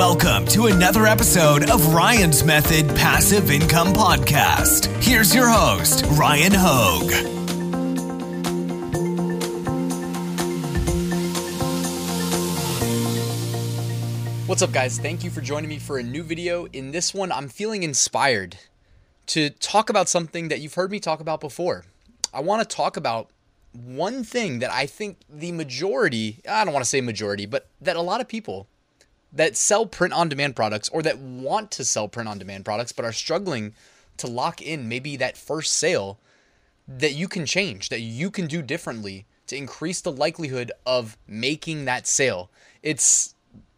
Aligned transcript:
Welcome 0.00 0.46
to 0.46 0.68
another 0.68 1.04
episode 1.04 1.68
of 1.68 1.92
Ryan's 1.92 2.42
Method 2.42 2.88
Passive 2.96 3.50
Income 3.50 3.88
Podcast. 3.88 4.86
Here's 5.04 5.34
your 5.34 5.46
host, 5.46 6.06
Ryan 6.12 6.52
Hogue. 6.54 7.12
What's 14.48 14.62
up, 14.62 14.72
guys? 14.72 14.98
Thank 14.98 15.22
you 15.22 15.28
for 15.28 15.42
joining 15.42 15.68
me 15.68 15.78
for 15.78 15.98
a 15.98 16.02
new 16.02 16.22
video. 16.22 16.64
In 16.72 16.92
this 16.92 17.12
one, 17.12 17.30
I'm 17.30 17.50
feeling 17.50 17.82
inspired 17.82 18.56
to 19.26 19.50
talk 19.50 19.90
about 19.90 20.08
something 20.08 20.48
that 20.48 20.60
you've 20.60 20.74
heard 20.74 20.90
me 20.90 20.98
talk 20.98 21.20
about 21.20 21.42
before. 21.42 21.84
I 22.32 22.40
want 22.40 22.66
to 22.66 22.76
talk 22.76 22.96
about 22.96 23.28
one 23.74 24.24
thing 24.24 24.60
that 24.60 24.72
I 24.72 24.86
think 24.86 25.18
the 25.28 25.52
majority, 25.52 26.38
I 26.48 26.64
don't 26.64 26.72
want 26.72 26.84
to 26.86 26.88
say 26.88 27.02
majority, 27.02 27.44
but 27.44 27.68
that 27.82 27.96
a 27.96 28.00
lot 28.00 28.22
of 28.22 28.28
people 28.28 28.66
that 29.32 29.56
sell 29.56 29.86
print 29.86 30.12
on 30.12 30.28
demand 30.28 30.56
products 30.56 30.88
or 30.88 31.02
that 31.02 31.18
want 31.18 31.70
to 31.72 31.84
sell 31.84 32.08
print 32.08 32.28
on 32.28 32.38
demand 32.38 32.64
products 32.64 32.92
but 32.92 33.04
are 33.04 33.12
struggling 33.12 33.74
to 34.16 34.26
lock 34.26 34.60
in 34.60 34.88
maybe 34.88 35.16
that 35.16 35.36
first 35.36 35.72
sale 35.72 36.18
that 36.86 37.14
you 37.14 37.28
can 37.28 37.46
change, 37.46 37.88
that 37.88 38.00
you 38.00 38.30
can 38.30 38.46
do 38.46 38.62
differently 38.62 39.26
to 39.46 39.56
increase 39.56 40.00
the 40.00 40.12
likelihood 40.12 40.72
of 40.84 41.16
making 41.26 41.84
that 41.84 42.06
sale. 42.06 42.50
It's 42.82 43.34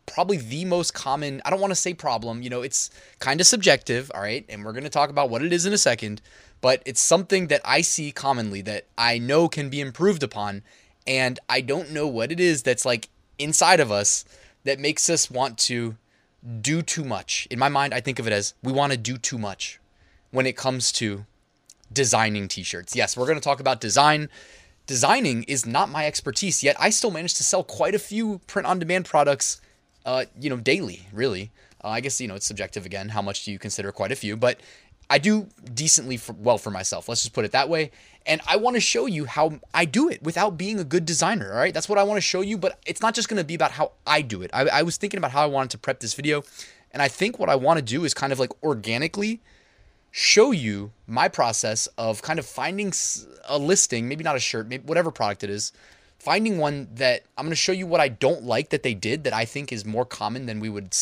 probably 0.06 0.36
the 0.36 0.64
most 0.64 0.94
common, 0.94 1.40
I 1.44 1.50
don't 1.50 1.60
want 1.60 1.70
to 1.70 1.76
say 1.76 1.94
problem, 1.94 2.42
you 2.42 2.50
know, 2.50 2.62
it's 2.62 2.90
kind 3.18 3.40
of 3.40 3.46
subjective, 3.46 4.10
all 4.14 4.20
right? 4.20 4.44
And 4.48 4.64
we're 4.64 4.72
going 4.72 4.84
to 4.84 4.90
talk 4.90 5.10
about 5.10 5.30
what 5.30 5.42
it 5.42 5.52
is 5.52 5.64
in 5.64 5.72
a 5.72 5.78
second, 5.78 6.20
but 6.60 6.82
it's 6.84 7.00
something 7.00 7.46
that 7.48 7.60
I 7.64 7.80
see 7.80 8.12
commonly 8.12 8.62
that 8.62 8.86
I 8.98 9.18
know 9.18 9.48
can 9.48 9.68
be 9.68 9.80
improved 9.80 10.22
upon. 10.22 10.62
And 11.06 11.38
I 11.48 11.60
don't 11.60 11.90
know 11.92 12.06
what 12.06 12.30
it 12.32 12.40
is 12.40 12.62
that's 12.62 12.84
like 12.84 13.08
inside 13.38 13.80
of 13.80 13.90
us 13.90 14.24
that 14.64 14.78
makes 14.78 15.08
us 15.10 15.30
want 15.30 15.58
to 15.58 15.96
do 16.60 16.82
too 16.82 17.04
much. 17.04 17.46
In 17.50 17.58
my 17.58 17.68
mind, 17.68 17.94
I 17.94 18.00
think 18.00 18.18
of 18.18 18.26
it 18.26 18.32
as 18.32 18.54
we 18.62 18.72
want 18.72 18.92
to 18.92 18.98
do 18.98 19.16
too 19.16 19.38
much 19.38 19.80
when 20.30 20.46
it 20.46 20.56
comes 20.56 20.92
to 20.92 21.24
designing 21.92 22.48
t 22.48 22.62
shirts. 22.62 22.96
Yes, 22.96 23.16
we're 23.16 23.26
going 23.26 23.38
to 23.38 23.44
talk 23.44 23.60
about 23.60 23.80
design. 23.80 24.28
Designing 24.86 25.44
is 25.44 25.64
not 25.64 25.88
my 25.88 26.06
expertise 26.06 26.62
yet. 26.62 26.76
I 26.78 26.90
still 26.90 27.10
manage 27.10 27.34
to 27.34 27.44
sell 27.44 27.62
quite 27.62 27.94
a 27.94 27.98
few 27.98 28.40
print 28.46 28.66
on 28.66 28.78
demand 28.78 29.04
products 29.04 29.60
uh, 30.04 30.24
you 30.38 30.50
know, 30.50 30.56
daily, 30.56 31.06
really. 31.12 31.50
Uh, 31.82 31.88
I 31.88 32.00
guess, 32.00 32.20
you 32.20 32.28
know, 32.28 32.34
it's 32.34 32.46
subjective 32.46 32.86
again. 32.86 33.10
How 33.10 33.22
much 33.22 33.44
do 33.44 33.52
you 33.52 33.58
consider 33.58 33.92
quite 33.92 34.12
a 34.12 34.16
few? 34.16 34.36
But 34.36 34.60
I 35.10 35.18
do 35.18 35.46
decently 35.74 36.16
for, 36.16 36.32
well 36.32 36.58
for 36.58 36.70
myself. 36.70 37.08
Let's 37.08 37.22
just 37.22 37.34
put 37.34 37.44
it 37.44 37.52
that 37.52 37.68
way. 37.68 37.90
And 38.24 38.40
I 38.46 38.56
want 38.56 38.76
to 38.76 38.80
show 38.80 39.06
you 39.06 39.24
how 39.24 39.60
I 39.74 39.84
do 39.84 40.08
it 40.08 40.22
without 40.22 40.56
being 40.56 40.78
a 40.78 40.84
good 40.84 41.04
designer. 41.04 41.52
All 41.52 41.58
right. 41.58 41.74
That's 41.74 41.88
what 41.88 41.98
I 41.98 42.02
want 42.02 42.18
to 42.18 42.22
show 42.22 42.40
you. 42.40 42.56
But 42.56 42.78
it's 42.86 43.02
not 43.02 43.14
just 43.14 43.28
going 43.28 43.38
to 43.38 43.44
be 43.44 43.54
about 43.54 43.72
how 43.72 43.92
I 44.06 44.22
do 44.22 44.42
it. 44.42 44.50
I, 44.54 44.62
I 44.68 44.82
was 44.82 44.96
thinking 44.96 45.18
about 45.18 45.32
how 45.32 45.42
I 45.42 45.46
wanted 45.46 45.70
to 45.70 45.78
prep 45.78 46.00
this 46.00 46.14
video. 46.14 46.44
And 46.92 47.02
I 47.02 47.08
think 47.08 47.38
what 47.38 47.48
I 47.48 47.56
want 47.56 47.78
to 47.78 47.84
do 47.84 48.04
is 48.04 48.14
kind 48.14 48.32
of 48.32 48.38
like 48.38 48.50
organically 48.62 49.40
show 50.12 50.50
you 50.50 50.92
my 51.06 51.26
process 51.26 51.88
of 51.98 52.22
kind 52.22 52.38
of 52.38 52.46
finding 52.46 52.92
a 53.48 53.58
listing, 53.58 54.08
maybe 54.08 54.22
not 54.22 54.36
a 54.36 54.40
shirt, 54.40 54.68
maybe 54.68 54.84
whatever 54.84 55.10
product 55.10 55.42
it 55.42 55.50
is, 55.50 55.72
finding 56.18 56.58
one 56.58 56.86
that 56.94 57.22
I'm 57.36 57.46
going 57.46 57.50
to 57.50 57.56
show 57.56 57.72
you 57.72 57.86
what 57.86 58.00
I 58.00 58.08
don't 58.08 58.44
like 58.44 58.68
that 58.70 58.82
they 58.82 58.94
did 58.94 59.24
that 59.24 59.32
I 59.32 59.46
think 59.46 59.72
is 59.72 59.84
more 59.84 60.04
common 60.04 60.46
than 60.46 60.60
we 60.60 60.68
would 60.68 60.94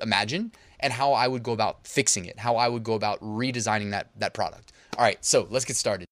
imagine 0.00 0.52
and 0.80 0.92
how 0.92 1.12
I 1.12 1.28
would 1.28 1.42
go 1.42 1.52
about 1.52 1.86
fixing 1.86 2.24
it, 2.24 2.38
how 2.38 2.56
I 2.56 2.68
would 2.68 2.82
go 2.82 2.94
about 2.94 3.20
redesigning 3.20 3.90
that 3.92 4.08
that 4.16 4.34
product. 4.34 4.72
All 4.98 5.04
right, 5.04 5.24
so 5.24 5.46
let's 5.50 5.64
get 5.64 5.76
started. 5.76 6.06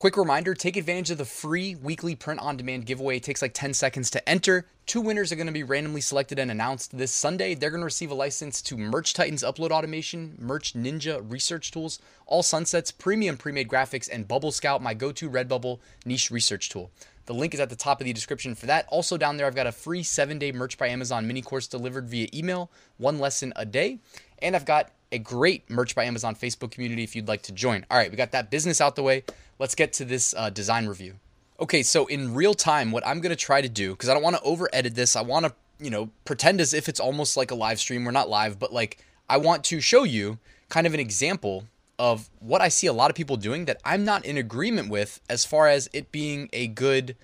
Quick 0.00 0.16
reminder 0.16 0.54
take 0.54 0.76
advantage 0.76 1.10
of 1.10 1.18
the 1.18 1.24
free 1.24 1.74
weekly 1.74 2.14
print 2.14 2.38
on 2.38 2.56
demand 2.56 2.86
giveaway. 2.86 3.16
It 3.16 3.24
takes 3.24 3.42
like 3.42 3.52
10 3.52 3.74
seconds 3.74 4.10
to 4.10 4.28
enter. 4.28 4.64
Two 4.86 5.00
winners 5.00 5.32
are 5.32 5.34
going 5.34 5.48
to 5.48 5.52
be 5.52 5.64
randomly 5.64 6.00
selected 6.00 6.38
and 6.38 6.52
announced 6.52 6.96
this 6.96 7.10
Sunday. 7.10 7.56
They're 7.56 7.70
going 7.70 7.80
to 7.80 7.84
receive 7.84 8.12
a 8.12 8.14
license 8.14 8.62
to 8.62 8.76
Merch 8.76 9.12
Titans 9.12 9.42
upload 9.42 9.72
automation, 9.72 10.36
Merch 10.38 10.74
Ninja 10.74 11.20
research 11.28 11.72
tools, 11.72 11.98
all 12.26 12.44
sunsets, 12.44 12.92
premium 12.92 13.36
pre 13.36 13.50
made 13.50 13.66
graphics, 13.66 14.08
and 14.08 14.28
Bubble 14.28 14.52
Scout, 14.52 14.80
my 14.80 14.94
go 14.94 15.10
to 15.10 15.28
Redbubble 15.28 15.80
niche 16.06 16.30
research 16.30 16.68
tool. 16.68 16.92
The 17.28 17.34
link 17.34 17.52
is 17.52 17.60
at 17.60 17.68
the 17.68 17.76
top 17.76 18.00
of 18.00 18.06
the 18.06 18.12
description 18.14 18.54
for 18.54 18.64
that. 18.64 18.86
Also, 18.88 19.18
down 19.18 19.36
there, 19.36 19.46
I've 19.46 19.54
got 19.54 19.66
a 19.66 19.72
free 19.72 20.02
seven 20.02 20.38
day 20.38 20.50
Merch 20.50 20.78
by 20.78 20.88
Amazon 20.88 21.26
mini 21.26 21.42
course 21.42 21.66
delivered 21.66 22.08
via 22.08 22.26
email, 22.32 22.70
one 22.96 23.18
lesson 23.18 23.52
a 23.54 23.66
day. 23.66 23.98
And 24.38 24.56
I've 24.56 24.64
got 24.64 24.92
a 25.12 25.18
great 25.18 25.68
Merch 25.68 25.94
by 25.94 26.04
Amazon 26.04 26.34
Facebook 26.34 26.70
community 26.70 27.02
if 27.02 27.14
you'd 27.14 27.28
like 27.28 27.42
to 27.42 27.52
join. 27.52 27.84
All 27.90 27.98
right, 27.98 28.10
we 28.10 28.16
got 28.16 28.32
that 28.32 28.50
business 28.50 28.80
out 28.80 28.96
the 28.96 29.02
way 29.02 29.24
let's 29.58 29.74
get 29.74 29.92
to 29.94 30.06
this 30.06 30.34
uh, 30.38 30.48
design 30.48 30.86
review. 30.86 31.16
Okay, 31.60 31.82
so 31.82 32.06
in 32.06 32.32
real 32.32 32.54
time, 32.54 32.92
what 32.92 33.06
I'm 33.06 33.20
gonna 33.20 33.36
try 33.36 33.60
to 33.60 33.68
do, 33.68 33.90
because 33.90 34.08
I 34.08 34.14
don't 34.14 34.22
wanna 34.22 34.40
over 34.42 34.70
edit 34.72 34.94
this, 34.94 35.14
I 35.14 35.20
wanna, 35.20 35.52
you 35.78 35.90
know, 35.90 36.08
pretend 36.24 36.62
as 36.62 36.72
if 36.72 36.88
it's 36.88 37.00
almost 37.00 37.36
like 37.36 37.50
a 37.50 37.54
live 37.54 37.78
stream. 37.78 38.06
We're 38.06 38.10
not 38.10 38.30
live, 38.30 38.58
but 38.58 38.72
like 38.72 39.04
I 39.28 39.36
want 39.36 39.64
to 39.64 39.82
show 39.82 40.04
you 40.04 40.38
kind 40.70 40.86
of 40.86 40.94
an 40.94 41.00
example 41.00 41.64
of 41.98 42.30
what 42.38 42.60
I 42.60 42.68
see 42.68 42.86
a 42.86 42.92
lot 42.92 43.10
of 43.10 43.16
people 43.16 43.36
doing 43.36 43.64
that 43.64 43.80
I'm 43.84 44.04
not 44.04 44.24
in 44.24 44.36
agreement 44.36 44.88
with 44.88 45.20
as 45.28 45.44
far 45.44 45.68
as 45.68 45.90
it 45.92 46.12
being 46.12 46.48
a 46.52 46.68
good 46.68 47.16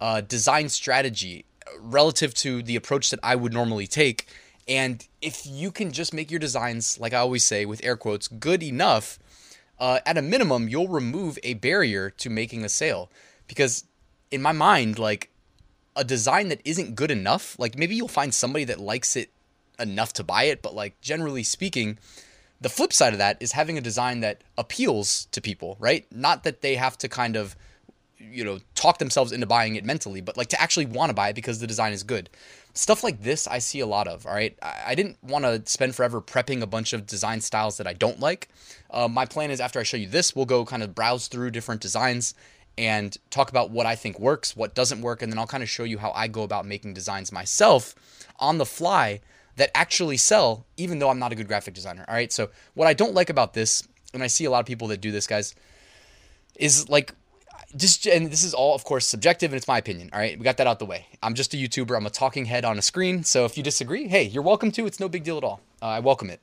uh, 0.00 0.20
design 0.20 0.68
strategy 0.68 1.44
relative 1.80 2.34
to 2.34 2.62
the 2.62 2.76
approach 2.76 3.10
that 3.10 3.20
I 3.22 3.36
would 3.36 3.52
normally 3.52 3.86
take. 3.86 4.26
And 4.68 5.06
if 5.22 5.46
you 5.46 5.70
can 5.70 5.92
just 5.92 6.12
make 6.12 6.30
your 6.30 6.40
designs, 6.40 6.98
like 6.98 7.12
I 7.12 7.18
always 7.18 7.44
say 7.44 7.64
with 7.66 7.84
air 7.84 7.96
quotes, 7.96 8.26
good 8.28 8.62
enough, 8.62 9.18
uh, 9.78 10.00
at 10.04 10.18
a 10.18 10.22
minimum, 10.22 10.68
you'll 10.68 10.88
remove 10.88 11.38
a 11.42 11.54
barrier 11.54 12.10
to 12.10 12.30
making 12.30 12.64
a 12.64 12.68
sale. 12.68 13.10
Because 13.46 13.84
in 14.30 14.42
my 14.42 14.52
mind, 14.52 14.98
like 14.98 15.30
a 15.94 16.02
design 16.02 16.48
that 16.48 16.60
isn't 16.64 16.94
good 16.94 17.10
enough, 17.10 17.56
like 17.58 17.78
maybe 17.78 17.94
you'll 17.94 18.08
find 18.08 18.34
somebody 18.34 18.64
that 18.64 18.80
likes 18.80 19.14
it 19.16 19.30
enough 19.78 20.12
to 20.14 20.24
buy 20.24 20.44
it, 20.44 20.62
but 20.62 20.74
like 20.74 21.00
generally 21.00 21.42
speaking, 21.42 21.98
the 22.60 22.68
flip 22.68 22.92
side 22.92 23.12
of 23.12 23.18
that 23.18 23.36
is 23.40 23.52
having 23.52 23.76
a 23.76 23.80
design 23.80 24.20
that 24.20 24.42
appeals 24.56 25.26
to 25.32 25.40
people, 25.40 25.76
right? 25.78 26.06
Not 26.10 26.44
that 26.44 26.62
they 26.62 26.76
have 26.76 26.96
to 26.98 27.08
kind 27.08 27.36
of 27.36 27.56
you 28.18 28.44
know 28.44 28.58
talk 28.74 28.98
themselves 28.98 29.30
into 29.30 29.46
buying 29.46 29.76
it 29.76 29.84
mentally 29.84 30.22
but 30.22 30.36
like 30.38 30.48
to 30.48 30.60
actually 30.60 30.86
want 30.86 31.10
to 31.10 31.14
buy 31.14 31.28
it 31.28 31.34
because 31.34 31.60
the 31.60 31.66
design 31.66 31.92
is 31.92 32.02
good. 32.02 32.30
Stuff 32.72 33.02
like 33.04 33.22
this 33.22 33.46
i 33.46 33.58
see 33.58 33.80
a 33.80 33.86
lot 33.86 34.08
of 34.08 34.26
all 34.26 34.32
right? 34.32 34.56
I, 34.62 34.94
didn't 34.94 35.22
want 35.22 35.44
to 35.44 35.62
spend 35.70 35.94
forever 35.94 36.20
prepping 36.20 36.62
a 36.62 36.66
bunch 36.66 36.92
of 36.92 37.06
design 37.06 37.40
styles 37.40 37.76
that 37.76 37.86
i 37.86 37.92
don't 37.92 38.20
like. 38.20 38.48
Uh, 38.90 39.08
my 39.08 39.26
plan 39.26 39.50
is 39.50 39.60
after 39.60 39.78
i 39.78 39.82
show 39.82 39.96
you 39.96 40.08
this 40.08 40.34
we'll 40.34 40.46
go 40.46 40.64
kind 40.64 40.82
of 40.82 40.94
browse 40.94 41.28
through 41.28 41.50
different 41.50 41.80
designs 41.80 42.34
and 42.78 43.16
talk 43.30 43.50
about 43.50 43.70
what 43.70 43.86
i 43.86 43.94
think 43.94 44.18
works 44.18 44.56
what 44.56 44.74
doesn't 44.74 45.00
work 45.00 45.22
and 45.22 45.32
then 45.32 45.38
i'll 45.38 45.46
kind 45.46 45.62
of 45.62 45.68
show 45.68 45.84
you 45.84 45.98
how 45.98 46.12
i 46.14 46.28
go 46.28 46.42
about 46.42 46.66
making 46.66 46.92
designs 46.92 47.32
myself 47.32 47.94
on 48.38 48.58
the 48.58 48.66
fly 48.66 49.20
that 49.56 49.70
actually 49.74 50.16
sell 50.16 50.66
even 50.76 50.98
though 50.98 51.10
i'm 51.10 51.18
not 51.18 51.32
a 51.32 51.34
good 51.34 51.48
graphic 51.48 51.74
designer 51.74 52.04
all 52.08 52.14
right? 52.14 52.32
So 52.32 52.50
what 52.74 52.86
i 52.86 52.94
don't 52.94 53.14
like 53.14 53.30
about 53.30 53.54
this 53.54 53.82
and 54.14 54.22
i 54.22 54.26
see 54.26 54.44
a 54.44 54.50
lot 54.50 54.60
of 54.60 54.66
people 54.66 54.88
that 54.88 55.00
do 55.00 55.10
this 55.10 55.26
guys 55.26 55.54
is 56.56 56.88
like 56.88 57.12
just 57.74 58.06
and 58.06 58.30
this 58.30 58.44
is 58.44 58.54
all 58.54 58.74
of 58.74 58.84
course 58.84 59.06
subjective 59.06 59.52
and 59.52 59.56
it's 59.56 59.68
my 59.68 59.78
opinion 59.78 60.10
all 60.12 60.18
right? 60.18 60.38
We 60.38 60.44
got 60.44 60.56
that 60.58 60.66
out 60.66 60.78
the 60.78 60.86
way. 60.86 61.06
I'm 61.22 61.34
just 61.34 61.52
a 61.52 61.56
youtuber. 61.56 61.96
I'm 61.96 62.06
a 62.06 62.10
talking 62.10 62.46
head 62.46 62.64
on 62.64 62.78
a 62.78 62.82
screen. 62.82 63.24
So 63.24 63.44
if 63.44 63.56
you 63.56 63.62
disagree 63.62 64.08
hey 64.08 64.24
you're 64.24 64.42
welcome 64.42 64.70
to. 64.72 64.86
It's 64.86 65.00
no 65.00 65.08
big 65.08 65.24
deal 65.24 65.36
at 65.38 65.44
all. 65.44 65.60
Uh, 65.82 65.86
i 65.86 66.00
welcome 66.00 66.30
it. 66.30 66.40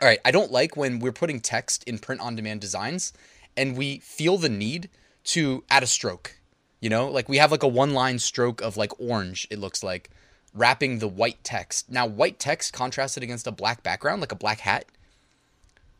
All 0.00 0.08
right 0.08 0.18
i 0.24 0.30
don't 0.30 0.50
like 0.50 0.76
when 0.76 0.98
we're 0.98 1.12
putting 1.12 1.40
text 1.40 1.84
in 1.84 1.98
print 1.98 2.20
on 2.20 2.36
demand 2.36 2.60
designs 2.60 3.12
and 3.56 3.76
we 3.76 3.98
feel 3.98 4.38
the 4.38 4.48
need 4.48 4.88
to 5.24 5.64
add 5.70 5.82
a 5.82 5.86
stroke 5.86 6.36
you 6.80 6.88
know? 6.88 7.08
Like 7.08 7.28
we 7.28 7.36
have 7.36 7.52
like 7.52 7.62
a 7.62 7.68
one 7.68 7.92
line 7.92 8.18
stroke 8.18 8.60
of 8.60 8.76
like 8.76 8.98
orange 8.98 9.46
it 9.50 9.58
looks 9.58 9.82
like 9.82 10.10
wrapping 10.52 10.98
the 10.98 11.08
white 11.08 11.42
text 11.44 11.90
now 11.90 12.04
white 12.04 12.38
text 12.38 12.72
contrasted 12.72 13.22
against 13.22 13.46
a 13.46 13.52
black 13.52 13.82
background 13.82 14.20
like 14.20 14.32
a 14.32 14.36
black 14.36 14.60
hat 14.60 14.84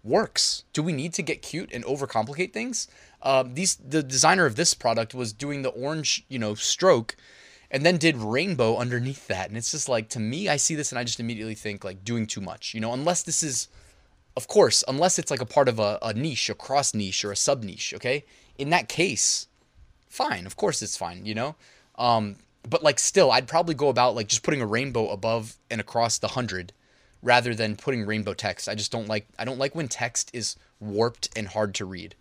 works. 0.02 0.64
Do 0.72 0.82
we 0.82 0.92
need 0.92 1.12
to 1.14 1.22
get 1.22 1.42
cute 1.42 1.70
and 1.72 1.84
overcomplicate 1.84 2.52
things? 2.52 2.88
Um, 3.22 3.54
these 3.54 3.76
the 3.76 4.02
designer 4.02 4.46
of 4.46 4.56
this 4.56 4.74
product 4.74 5.14
was 5.14 5.32
doing 5.32 5.62
the 5.62 5.70
orange, 5.70 6.24
you 6.28 6.38
know, 6.38 6.54
stroke, 6.54 7.16
and 7.70 7.84
then 7.84 7.98
did 7.98 8.16
rainbow 8.16 8.76
underneath 8.76 9.26
that, 9.28 9.48
and 9.48 9.56
it's 9.56 9.70
just 9.70 9.88
like 9.88 10.08
to 10.10 10.20
me, 10.20 10.48
I 10.48 10.56
see 10.56 10.74
this 10.74 10.90
and 10.92 10.98
I 10.98 11.04
just 11.04 11.20
immediately 11.20 11.54
think 11.54 11.84
like 11.84 12.04
doing 12.04 12.26
too 12.26 12.40
much. 12.40 12.74
You 12.74 12.80
know, 12.80 12.92
unless 12.92 13.22
this 13.22 13.42
is, 13.42 13.68
of 14.36 14.48
course, 14.48 14.82
unless 14.88 15.18
it's 15.18 15.30
like 15.30 15.42
a 15.42 15.46
part 15.46 15.68
of 15.68 15.78
a, 15.78 15.98
a 16.02 16.14
niche, 16.14 16.48
a 16.48 16.54
cross 16.54 16.94
niche, 16.94 17.24
or 17.24 17.32
a 17.32 17.36
sub 17.36 17.62
niche. 17.62 17.92
Okay, 17.94 18.24
in 18.58 18.70
that 18.70 18.88
case, 18.88 19.48
fine. 20.08 20.46
Of 20.46 20.56
course, 20.56 20.82
it's 20.82 20.96
fine. 20.96 21.26
You 21.26 21.34
know. 21.34 21.56
Um, 21.96 22.36
but 22.68 22.82
like 22.82 22.98
still, 22.98 23.30
I'd 23.30 23.48
probably 23.48 23.74
go 23.74 23.88
about 23.88 24.14
like 24.14 24.28
just 24.28 24.42
putting 24.42 24.60
a 24.60 24.66
rainbow 24.66 25.08
above 25.08 25.56
and 25.70 25.80
across 25.80 26.18
the 26.18 26.28
hundred 26.28 26.72
rather 27.22 27.54
than 27.54 27.76
putting 27.76 28.06
rainbow 28.06 28.34
text. 28.34 28.68
I 28.68 28.74
just 28.74 28.92
don't 28.92 29.08
like 29.08 29.26
I 29.38 29.44
don't 29.44 29.58
like 29.58 29.74
when 29.74 29.88
text 29.88 30.30
is 30.32 30.56
warped 30.78 31.28
and 31.36 31.48
hard 31.48 31.74
to 31.76 31.84
read. 31.84 32.14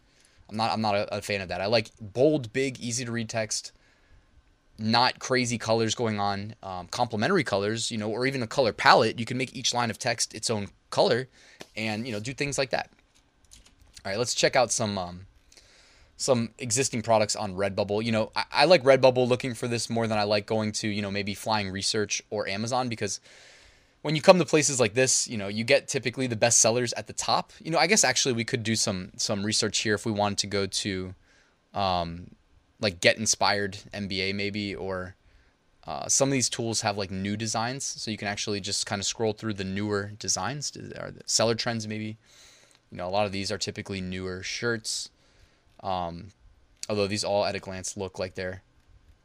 I'm 0.50 0.58
not 0.58 0.72
I'm 0.72 0.82
not 0.82 0.96
a, 0.96 1.18
a 1.18 1.22
fan 1.22 1.42
of 1.42 1.50
that. 1.50 1.62
I 1.62 1.66
like 1.68 1.92
bold, 2.00 2.54
big, 2.54 2.80
easy 2.80 3.06
to 3.06 3.12
read 3.12 3.30
text. 3.30 3.72
Not 4.82 5.20
crazy 5.20 5.58
colors 5.58 5.94
going 5.94 6.22
on, 6.22 6.56
um, 6.64 6.88
complementary 6.88 7.44
colors, 7.44 7.92
you 7.92 7.98
know, 7.98 8.10
or 8.10 8.26
even 8.26 8.42
a 8.42 8.48
color 8.48 8.72
palette. 8.72 9.20
You 9.20 9.26
can 9.26 9.38
make 9.38 9.54
each 9.54 9.74
line 9.74 9.90
of 9.90 10.00
text 10.00 10.34
its 10.34 10.50
own 10.50 10.70
color, 10.90 11.28
and 11.76 12.08
you 12.08 12.14
know, 12.14 12.20
do 12.22 12.34
things 12.34 12.58
like 12.58 12.70
that. 12.70 12.90
All 14.06 14.12
right, 14.12 14.18
let's 14.18 14.34
check 14.34 14.56
out 14.56 14.72
some 14.72 14.98
um, 14.98 15.26
some 16.20 16.50
existing 16.60 17.02
products 17.02 17.34
on 17.34 17.56
Redbubble. 17.56 18.04
You 18.04 18.12
know, 18.12 18.32
I, 18.36 18.44
I 18.52 18.66
like 18.66 18.84
Redbubble 18.84 19.26
looking 19.26 19.54
for 19.54 19.70
this 19.70 19.90
more 19.90 20.06
than 20.06 20.18
I 20.18 20.24
like 20.24 20.46
going 20.46 20.74
to, 20.74 20.88
you 20.88 21.02
know, 21.02 21.10
maybe 21.10 21.34
Flying 21.34 21.72
Research 21.72 22.22
or 22.30 22.46
Amazon 22.46 22.90
because 22.90 23.22
when 24.02 24.18
you 24.18 24.22
come 24.22 24.38
to 24.38 24.46
places 24.46 24.82
like 24.82 24.94
this, 24.94 25.30
you 25.30 25.38
know, 25.38 25.48
you 25.48 25.64
get 25.64 25.88
typically 25.88 26.28
the 26.28 26.36
best 26.36 26.60
sellers 26.60 26.92
at 26.94 27.08
the 27.08 27.14
top. 27.14 27.54
You 27.64 27.72
know, 27.72 27.78
I 27.78 27.88
guess 27.88 28.04
actually 28.04 28.34
we 28.34 28.44
could 28.44 28.64
do 28.64 28.76
some 28.76 29.12
some 29.16 29.46
research 29.46 29.80
here 29.80 29.96
if 29.96 30.06
we 30.06 30.12
wanted 30.12 30.38
to 30.40 30.48
go 30.48 30.66
to 30.68 31.16
um 31.74 32.32
like 32.82 33.00
Get 33.00 33.18
Inspired 33.18 33.78
MBA 33.94 34.36
maybe 34.36 34.76
or 34.76 35.16
uh, 35.88 36.08
some 36.10 36.28
of 36.28 36.34
these 36.34 36.50
tools 36.50 36.82
have 36.82 36.98
like 36.98 37.10
new 37.10 37.38
designs, 37.38 37.86
so 37.86 38.12
you 38.12 38.18
can 38.18 38.28
actually 38.28 38.60
just 38.60 38.86
kind 38.86 39.00
of 39.00 39.06
scroll 39.06 39.32
through 39.32 39.54
the 39.54 39.64
newer 39.64 40.12
designs 40.20 40.76
or 40.76 41.12
the 41.12 41.22
seller 41.26 41.56
trends 41.56 41.88
maybe. 41.88 42.18
You 42.92 42.98
know, 42.98 43.08
a 43.08 43.10
lot 43.10 43.26
of 43.26 43.32
these 43.32 43.52
are 43.52 43.58
typically 43.58 44.02
newer 44.02 44.44
shirts. 44.44 45.10
Um, 45.82 46.28
although 46.90 47.08
these 47.08 47.24
all 47.24 47.46
at 47.46 47.56
a 47.56 47.60
glance 47.60 47.96
look 47.96 48.20
like 48.20 48.36
they're 48.36 48.64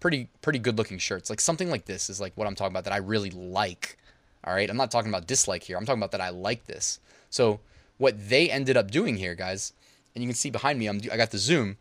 pretty 0.00 0.28
pretty 0.42 0.58
good 0.58 0.76
looking 0.76 0.98
shirts. 0.98 1.30
Like 1.30 1.40
something 1.40 1.70
like 1.70 1.86
this 1.86 2.10
is 2.10 2.20
like 2.20 2.32
what 2.36 2.46
I'm 2.46 2.54
talking 2.54 2.72
about 2.72 2.84
that 2.84 2.92
I 2.92 2.98
really 2.98 3.30
like. 3.30 3.96
All 4.44 4.54
right, 4.54 4.68
I'm 4.68 4.76
not 4.76 4.90
talking 4.90 5.10
about 5.10 5.26
dislike 5.26 5.62
here. 5.62 5.78
I'm 5.78 5.86
talking 5.86 6.00
about 6.00 6.12
that 6.12 6.20
I 6.20 6.28
like 6.28 6.66
this. 6.66 7.00
So 7.30 7.60
what 7.96 8.28
they 8.28 8.50
ended 8.50 8.76
up 8.76 8.90
doing 8.90 9.16
here, 9.16 9.34
guys, 9.34 9.72
and 10.14 10.22
you 10.22 10.28
can 10.28 10.36
see 10.36 10.50
behind 10.50 10.78
me, 10.78 10.86
I'm 10.86 11.00
I 11.10 11.16
got 11.16 11.30
the 11.30 11.38
zoom. 11.38 11.78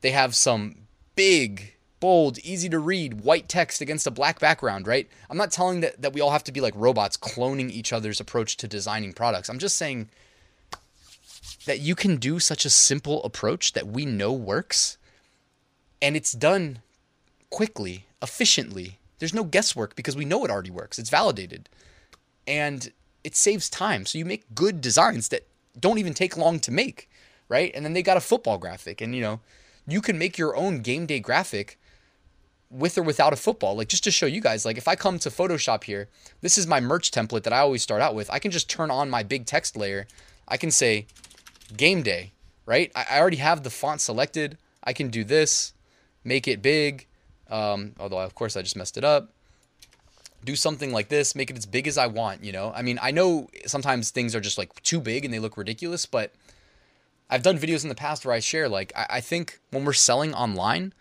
They 0.00 0.12
have 0.12 0.36
some 0.36 0.86
big, 1.16 1.74
bold, 1.98 2.38
easy 2.38 2.68
to 2.68 2.78
read 2.78 3.22
white 3.22 3.48
text 3.48 3.80
against 3.80 4.06
a 4.06 4.12
black 4.12 4.38
background, 4.38 4.86
right? 4.86 5.08
I'm 5.28 5.36
not 5.36 5.50
telling 5.50 5.80
that 5.80 6.00
that 6.00 6.12
we 6.12 6.20
all 6.20 6.30
have 6.30 6.44
to 6.44 6.52
be 6.52 6.60
like 6.60 6.74
robots 6.76 7.16
cloning 7.16 7.70
each 7.70 7.92
other's 7.92 8.20
approach 8.20 8.56
to 8.58 8.68
designing 8.68 9.12
products. 9.12 9.48
I'm 9.48 9.58
just 9.58 9.76
saying 9.76 10.08
that 11.66 11.80
you 11.80 11.94
can 11.94 12.16
do 12.16 12.38
such 12.38 12.64
a 12.64 12.70
simple 12.70 13.22
approach 13.24 13.72
that 13.72 13.86
we 13.86 14.04
know 14.04 14.32
works 14.32 14.98
and 16.00 16.16
it's 16.16 16.32
done 16.32 16.80
quickly, 17.50 18.06
efficiently. 18.22 18.98
There's 19.18 19.34
no 19.34 19.44
guesswork 19.44 19.96
because 19.96 20.16
we 20.16 20.24
know 20.24 20.44
it 20.44 20.50
already 20.50 20.70
works. 20.70 20.98
It's 20.98 21.10
validated. 21.10 21.68
And 22.46 22.92
it 23.24 23.34
saves 23.34 23.68
time. 23.68 24.06
So 24.06 24.18
you 24.18 24.24
make 24.24 24.54
good 24.54 24.80
designs 24.80 25.28
that 25.28 25.46
don't 25.78 25.98
even 25.98 26.14
take 26.14 26.36
long 26.36 26.60
to 26.60 26.70
make, 26.70 27.10
right? 27.48 27.72
And 27.74 27.84
then 27.84 27.92
they 27.92 28.02
got 28.02 28.16
a 28.16 28.20
football 28.20 28.58
graphic 28.58 29.00
and 29.00 29.14
you 29.14 29.22
know, 29.22 29.40
you 29.86 30.00
can 30.00 30.18
make 30.18 30.38
your 30.38 30.56
own 30.56 30.80
game 30.80 31.06
day 31.06 31.20
graphic 31.20 31.78
with 32.70 32.98
or 32.98 33.02
without 33.02 33.32
a 33.32 33.36
football. 33.36 33.76
Like 33.76 33.88
just 33.88 34.04
to 34.04 34.10
show 34.10 34.26
you 34.26 34.40
guys, 34.40 34.64
like 34.64 34.76
if 34.78 34.88
I 34.88 34.96
come 34.96 35.18
to 35.20 35.30
Photoshop 35.30 35.84
here, 35.84 36.08
this 36.40 36.58
is 36.58 36.66
my 36.66 36.80
merch 36.80 37.10
template 37.10 37.44
that 37.44 37.52
I 37.52 37.58
always 37.58 37.82
start 37.82 38.02
out 38.02 38.14
with. 38.14 38.30
I 38.30 38.38
can 38.38 38.50
just 38.50 38.68
turn 38.68 38.90
on 38.90 39.10
my 39.10 39.22
big 39.22 39.46
text 39.46 39.76
layer. 39.76 40.06
I 40.48 40.56
can 40.56 40.70
say 40.70 41.06
game 41.74 42.02
day, 42.02 42.32
right? 42.64 42.90
I, 42.94 43.18
already 43.18 43.36
have 43.38 43.62
the 43.62 43.70
font 43.70 44.00
selected. 44.00 44.58
I 44.84 44.92
can 44.92 45.08
do 45.08 45.24
this, 45.24 45.72
make 46.24 46.46
it 46.48 46.62
big. 46.62 47.06
Um, 47.48 47.94
although 47.98 48.18
of 48.18 48.34
course 48.34 48.56
I 48.56 48.62
just 48.62 48.76
messed 48.76 48.96
it 48.96 49.04
up. 49.04 49.30
Do 50.44 50.56
something 50.56 50.92
like 50.92 51.08
this, 51.08 51.34
make 51.34 51.50
it 51.50 51.56
as 51.56 51.66
big 51.66 51.88
as 51.88 51.98
I 51.98 52.06
want, 52.06 52.44
you 52.44 52.52
know? 52.52 52.72
I 52.74 52.82
mean, 52.82 52.98
I 53.02 53.10
know 53.10 53.48
sometimes 53.66 54.10
things 54.10 54.34
are 54.34 54.40
just 54.40 54.58
like 54.58 54.80
too 54.82 55.00
big 55.00 55.24
and 55.24 55.34
they 55.34 55.38
look 55.38 55.56
ridiculous, 55.56 56.06
but 56.06 56.32
I've 57.28 57.42
done 57.42 57.58
videos 57.58 57.82
in 57.82 57.88
the 57.88 57.96
past 57.96 58.24
where 58.24 58.34
I 58.34 58.38
share, 58.38 58.68
like, 58.68 58.92
I, 58.94 59.06
I 59.10 59.20
think 59.20 59.58
when 59.70 59.84
we're 59.84 59.92
selling 59.92 60.32
online, 60.34 60.92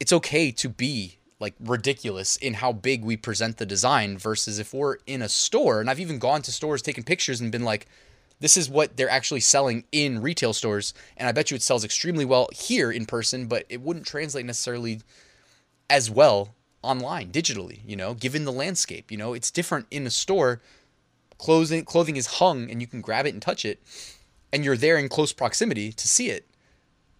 it's 0.00 0.12
okay 0.12 0.50
to 0.52 0.68
be 0.68 1.18
like 1.38 1.54
ridiculous 1.60 2.36
in 2.36 2.54
how 2.54 2.72
big 2.72 3.04
we 3.04 3.16
present 3.16 3.58
the 3.58 3.66
design 3.66 4.16
versus 4.16 4.58
if 4.58 4.72
we're 4.72 4.96
in 5.06 5.22
a 5.22 5.28
store 5.28 5.80
and 5.80 5.90
I've 5.90 6.00
even 6.00 6.18
gone 6.18 6.42
to 6.42 6.52
stores 6.52 6.82
taken 6.82 7.04
pictures 7.04 7.40
and 7.40 7.52
been 7.52 7.64
like 7.64 7.86
this 8.40 8.56
is 8.56 8.68
what 8.68 8.96
they're 8.96 9.08
actually 9.08 9.40
selling 9.40 9.84
in 9.92 10.20
retail 10.20 10.52
stores. 10.52 10.92
And 11.16 11.28
I 11.28 11.32
bet 11.32 11.50
you 11.50 11.54
it 11.54 11.62
sells 11.62 11.84
extremely 11.84 12.24
well 12.24 12.48
here 12.52 12.90
in 12.90 13.06
person, 13.06 13.46
but 13.46 13.64
it 13.68 13.80
wouldn't 13.80 14.06
translate 14.06 14.44
necessarily 14.44 15.00
as 15.88 16.10
well 16.10 16.54
online, 16.82 17.30
digitally, 17.30 17.80
you 17.86 17.96
know, 17.96 18.14
given 18.14 18.44
the 18.44 18.52
landscape. 18.52 19.10
You 19.10 19.16
know, 19.16 19.32
it's 19.32 19.50
different 19.50 19.86
in 19.90 20.06
a 20.06 20.10
store. 20.10 20.60
Clothing 21.38 21.84
clothing 21.84 22.16
is 22.16 22.26
hung 22.26 22.70
and 22.70 22.80
you 22.80 22.86
can 22.86 23.02
grab 23.02 23.26
it 23.26 23.34
and 23.34 23.42
touch 23.42 23.66
it, 23.66 23.82
and 24.52 24.64
you're 24.64 24.76
there 24.76 24.96
in 24.96 25.08
close 25.08 25.34
proximity 25.34 25.92
to 25.92 26.08
see 26.08 26.30
it. 26.30 26.46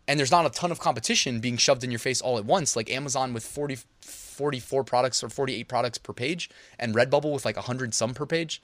And 0.09 0.19
there's 0.19 0.31
not 0.31 0.47
a 0.47 0.51
ton 0.51 0.71
of 0.71 0.79
competition 0.79 1.41
being 1.41 1.57
shoved 1.57 1.85
in 1.85 1.91
your 1.91 1.99
face 1.99 2.23
all 2.23 2.39
at 2.39 2.45
once, 2.45 2.77
like 2.77 2.91
Amazon 2.91 3.35
with 3.35 3.45
40, 3.45 3.77
44 4.01 4.85
products 4.85 5.23
or 5.23 5.29
48 5.29 5.69
products 5.69 5.99
per 5.99 6.12
page, 6.12 6.49
and 6.79 6.95
Redbubble 6.95 7.35
with 7.35 7.45
like 7.45 7.57
100 7.57 7.93
some 7.93 8.15
per 8.15 8.25
page 8.25 8.62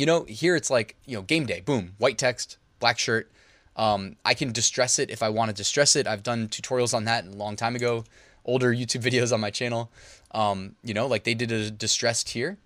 you 0.00 0.06
know, 0.06 0.24
here 0.24 0.56
it's 0.56 0.70
like, 0.70 0.96
you 1.04 1.14
know, 1.14 1.22
game 1.22 1.44
day, 1.44 1.60
boom, 1.60 1.92
white 1.98 2.16
text, 2.16 2.56
black 2.78 2.98
shirt. 2.98 3.30
Um, 3.76 4.16
I 4.24 4.32
can 4.32 4.50
distress 4.50 4.98
it 4.98 5.10
if 5.10 5.22
I 5.22 5.28
want 5.28 5.50
to 5.50 5.54
distress 5.54 5.94
it. 5.94 6.06
I've 6.06 6.22
done 6.22 6.48
tutorials 6.48 6.94
on 6.94 7.04
that 7.04 7.26
a 7.26 7.30
long 7.30 7.54
time 7.54 7.76
ago, 7.76 8.04
older 8.46 8.72
YouTube 8.72 9.02
videos 9.08 9.30
on 9.30 9.40
my 9.40 9.50
channel. 9.50 9.90
Um, 10.32 10.74
you 10.82 10.94
know, 10.94 11.06
like 11.06 11.24
they 11.24 11.34
did 11.34 11.52
a 11.52 11.70
distressed 11.70 12.30
here. 12.30 12.56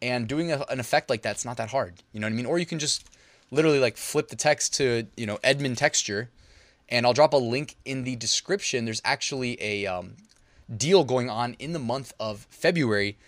And 0.00 0.28
doing 0.28 0.50
a, 0.50 0.64
an 0.70 0.80
effect 0.80 1.10
like 1.10 1.22
that's 1.22 1.44
not 1.44 1.56
that 1.58 1.70
hard. 1.70 1.94
You 2.12 2.20
know 2.20 2.26
what 2.26 2.32
I 2.32 2.36
mean? 2.36 2.46
Or 2.46 2.58
you 2.58 2.64
can 2.64 2.78
just 2.78 3.04
literally 3.50 3.80
like 3.80 3.96
flip 3.96 4.28
the 4.28 4.36
text 4.36 4.74
to, 4.76 5.08
you 5.16 5.26
know, 5.26 5.38
Edmund 5.42 5.76
texture. 5.76 6.30
And 6.88 7.04
I'll 7.04 7.12
drop 7.12 7.34
a 7.34 7.36
link 7.36 7.74
in 7.84 8.04
the 8.04 8.16
description. 8.16 8.84
There's 8.84 9.02
actually 9.04 9.58
a 9.60 9.86
um, 9.86 10.14
deal 10.74 11.04
going 11.04 11.28
on 11.28 11.54
in 11.58 11.72
the 11.72 11.78
month 11.78 12.14
of 12.18 12.46
February 12.48 13.18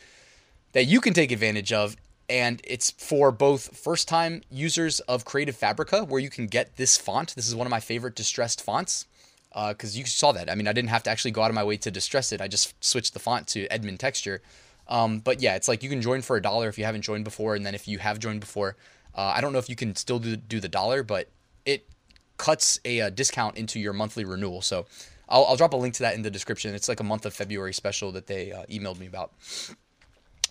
that 0.73 0.85
you 0.85 1.01
can 1.01 1.13
take 1.13 1.31
advantage 1.31 1.73
of 1.73 1.97
and 2.33 2.63
it's 2.65 2.93
for 2.93 3.31
both 3.31 3.77
first 3.77 4.09
time 4.09 4.41
users 4.51 5.01
of 5.01 5.27
Creative 5.27 5.55
Fabrica, 5.55 6.03
where 6.03 6.19
you 6.19 6.31
can 6.31 6.47
get 6.47 6.77
this 6.77 6.97
font. 6.97 7.35
This 7.37 7.47
is 7.47 7.55
one 7.55 7.67
of 7.67 7.71
my 7.71 7.79
favorite 7.79 8.17
distressed 8.17 8.63
fonts 8.63 9.05
because 9.51 9.95
uh, 9.95 9.99
you 9.99 10.07
saw 10.07 10.33
that. 10.33 10.49
I 10.49 10.55
mean, 10.55 10.67
I 10.67 10.73
didn't 10.73 10.89
have 10.89 11.03
to 11.03 11.11
actually 11.11 11.33
go 11.33 11.43
out 11.43 11.51
of 11.51 11.55
my 11.55 11.63
way 11.63 11.77
to 11.77 11.91
distress 11.91 12.33
it. 12.33 12.41
I 12.41 12.49
just 12.49 12.83
switched 12.83 13.13
the 13.13 13.21
font 13.21 13.49
to 13.49 13.67
Edmund 13.67 14.01
Texture. 14.01 14.41
Um, 14.89 15.19
but 15.19 15.43
yeah, 15.43 15.57
it's 15.57 15.69
like 15.69 15.83
you 15.83 15.91
can 15.91 16.01
join 16.01 16.23
for 16.23 16.37
a 16.39 16.43
dollar 16.43 16.71
if 16.71 16.79
you 16.79 16.87
haven't 16.87 17.03
joined 17.03 17.25
before, 17.25 17.55
and 17.55 17.67
then 17.67 17.75
if 17.75 17.87
you 17.87 17.99
have 17.99 18.19
joined 18.19 18.41
before, 18.41 18.77
uh, 19.15 19.35
I 19.37 19.43
don't 19.43 19.53
know 19.53 19.59
if 19.59 19.69
you 19.69 19.77
can 19.77 19.95
still 19.95 20.19
do, 20.19 20.35
do 20.37 20.59
the 20.59 20.71
dollar, 20.71 21.03
but 21.03 21.29
it 21.67 21.87
cuts 22.39 22.81
a, 22.87 23.01
a, 23.01 23.07
uh, 23.07 23.11
discount 23.11 23.59
into 23.59 23.79
your 23.79 23.93
monthly 23.93 24.25
renewal. 24.25 24.63
So 24.63 24.87
I'll, 25.29 25.45
I'll, 25.45 25.57
drop 25.57 25.75
a 25.75 25.77
link 25.77 25.95
to 25.95 26.03
that 26.05 26.15
in 26.15 26.23
the 26.23 26.31
description. 26.31 26.75
It's 26.75 26.89
like 26.89 27.01
a 27.01 27.05
month 27.05 27.27
of 27.27 27.35
February 27.35 27.75
special 27.75 28.11
that 28.13 28.27
they 28.27 28.53
uh, 28.53 28.65
emailed 28.71 28.99
me 28.99 29.07
about. 29.07 29.33